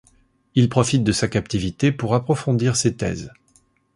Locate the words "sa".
1.11-1.27